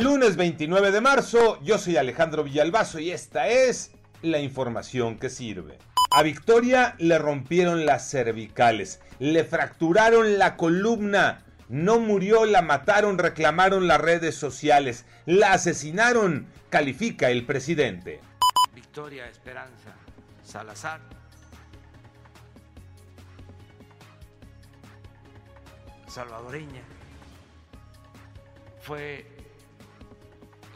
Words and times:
Lunes 0.00 0.36
29 0.36 0.90
de 0.90 1.00
marzo, 1.00 1.60
yo 1.62 1.78
soy 1.78 1.96
Alejandro 1.96 2.42
Villalbazo 2.42 2.98
y 2.98 3.10
esta 3.10 3.48
es 3.48 3.92
la 4.22 4.38
información 4.38 5.18
que 5.18 5.30
sirve. 5.30 5.78
A 6.10 6.22
Victoria 6.22 6.94
le 6.98 7.18
rompieron 7.18 7.86
las 7.86 8.10
cervicales, 8.10 9.00
le 9.18 9.44
fracturaron 9.44 10.38
la 10.38 10.56
columna, 10.56 11.44
no 11.68 12.00
murió, 12.00 12.46
la 12.46 12.62
mataron, 12.62 13.18
reclamaron 13.18 13.86
las 13.86 14.00
redes 14.00 14.34
sociales, 14.34 15.04
la 15.26 15.52
asesinaron, 15.52 16.46
califica 16.70 17.30
el 17.30 17.44
presidente. 17.44 18.20
Victoria 18.74 19.26
Esperanza 19.28 19.94
Salazar 20.42 21.00
salvadoreña 26.08 26.82
fue 28.80 29.26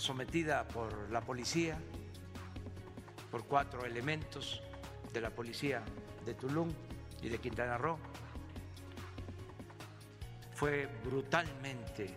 sometida 0.00 0.66
por 0.68 1.10
la 1.10 1.20
policía, 1.20 1.78
por 3.30 3.44
cuatro 3.44 3.84
elementos 3.84 4.62
de 5.12 5.20
la 5.20 5.28
policía 5.30 5.82
de 6.24 6.32
Tulum 6.34 6.70
y 7.22 7.28
de 7.28 7.38
Quintana 7.38 7.76
Roo. 7.76 7.98
Fue 10.54 10.88
brutalmente 11.04 12.16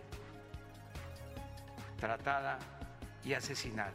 tratada 2.00 2.58
y 3.22 3.34
asesinada. 3.34 3.92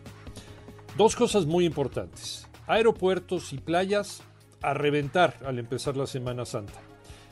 Dos 0.96 1.14
cosas 1.16 1.46
muy 1.46 1.64
importantes. 1.64 2.49
Aeropuertos 2.70 3.52
y 3.52 3.58
playas 3.58 4.22
a 4.62 4.74
reventar 4.74 5.34
al 5.44 5.58
empezar 5.58 5.96
la 5.96 6.06
Semana 6.06 6.44
Santa. 6.44 6.80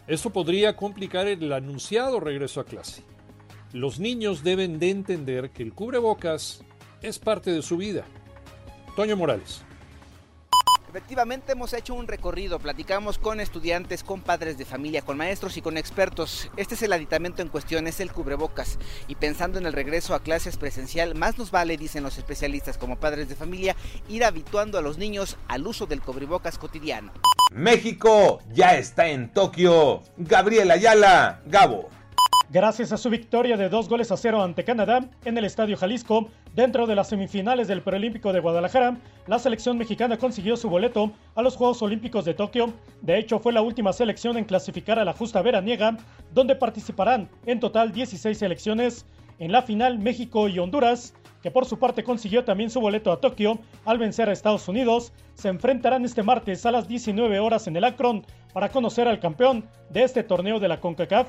Esto 0.09 0.31
podría 0.31 0.75
complicar 0.75 1.29
el 1.29 1.53
anunciado 1.53 2.19
regreso 2.19 2.59
a 2.59 2.65
clase. 2.65 3.05
Los 3.73 4.01
niños 4.01 4.43
deben 4.43 4.81
de 4.81 4.91
entender 4.91 5.51
que 5.51 5.63
el 5.63 5.75
cubrebocas 5.75 6.65
es 7.03 7.21
parte 7.21 7.53
de 7.53 7.63
su 7.63 7.77
vida. 7.77 8.05
Toño 8.97 9.17
Morales. 9.17 9.63
Efectivamente 10.89 11.53
hemos 11.53 11.75
hecho 11.75 11.93
un 11.93 12.09
recorrido, 12.09 12.59
platicamos 12.59 13.19
con 13.19 13.41
estudiantes, 13.41 14.03
con 14.03 14.23
padres 14.23 14.57
de 14.57 14.65
familia, 14.65 15.03
con 15.03 15.19
maestros 15.19 15.59
y 15.59 15.61
con 15.61 15.77
expertos. 15.77 16.51
Este 16.57 16.77
es 16.77 16.83
el 16.83 16.95
aditamento 16.95 17.43
en 17.43 17.49
cuestión, 17.49 17.87
es 17.87 18.01
el 18.01 18.11
cubrebocas. 18.11 18.79
Y 19.07 19.17
pensando 19.17 19.59
en 19.59 19.67
el 19.67 19.75
regreso 19.75 20.15
a 20.15 20.23
clases 20.23 20.57
presencial, 20.57 21.15
más 21.15 21.37
nos 21.37 21.51
vale, 21.51 21.77
dicen 21.77 22.03
los 22.03 22.17
especialistas 22.17 22.79
como 22.79 22.97
padres 22.97 23.29
de 23.29 23.37
familia, 23.37 23.77
ir 24.09 24.25
habituando 24.25 24.79
a 24.79 24.83
los 24.83 24.97
niños 24.97 25.37
al 25.47 25.67
uso 25.67 25.85
del 25.85 26.01
cubrebocas 26.01 26.57
cotidiano. 26.57 27.13
México 27.53 28.41
ya 28.51 28.79
está 28.79 29.09
en 29.09 29.31
Tokio. 29.31 30.03
Gabriel 30.17 30.71
Ayala, 30.71 31.43
Gabo. 31.45 31.98
Gracias 32.51 32.93
a 32.93 32.97
su 32.97 33.11
victoria 33.11 33.59
de 33.59 33.69
dos 33.69 33.91
goles 33.91 34.11
a 34.11 34.17
cero 34.17 34.43
ante 34.43 34.65
Canadá 34.65 35.05
en 35.27 35.37
el 35.37 35.45
Estadio 35.45 35.77
Jalisco, 35.77 36.31
dentro 36.55 36.87
de 36.87 36.95
las 36.95 37.11
semifinales 37.11 37.69
del 37.69 37.83
Preolímpico 37.83 38.33
de 38.33 38.41
Guadalajara, 38.41 38.97
la 39.27 39.39
selección 39.39 39.77
mexicana 39.77 40.17
consiguió 40.17 40.57
su 40.57 40.71
boleto 40.71 41.13
a 41.35 41.43
los 41.43 41.57
Juegos 41.57 41.83
Olímpicos 41.83 42.25
de 42.25 42.33
Tokio. 42.33 42.73
De 43.03 43.19
hecho, 43.19 43.39
fue 43.39 43.53
la 43.53 43.61
última 43.61 43.93
selección 43.93 44.39
en 44.39 44.47
clasificar 44.47 44.99
a 44.99 45.05
la 45.05 45.13
justa 45.13 45.43
veraniega, 45.43 45.99
donde 46.33 46.57
participarán 46.57 47.29
en 47.45 47.61
total 47.61 47.93
16 47.93 48.39
selecciones. 48.39 49.05
En 49.39 49.53
la 49.53 49.61
final, 49.61 49.99
México 49.99 50.49
y 50.49 50.59
Honduras, 50.59 51.13
que 51.43 51.51
por 51.51 51.67
su 51.67 51.79
parte 51.79 52.03
consiguió 52.03 52.45
también 52.45 52.71
su 52.71 52.81
boleto 52.81 53.13
a 53.13 53.21
Tokio 53.21 53.59
al 53.85 53.99
vencer 53.99 54.31
a 54.31 54.33
Estados 54.33 54.67
Unidos, 54.69 55.13
se 55.35 55.49
enfrentarán 55.49 56.07
este 56.07 56.23
martes 56.23 56.65
a 56.65 56.73
las 56.73 56.89
19 56.89 57.41
horas 57.41 57.67
en 57.67 57.77
el 57.77 57.85
Akron 57.85 58.25
para 58.55 58.71
conocer 58.71 59.07
al 59.07 59.21
campeón 59.21 59.67
de 59.91 60.05
este 60.05 60.23
torneo 60.23 60.59
de 60.59 60.69
la 60.69 60.81
CONCACAF. 60.81 61.29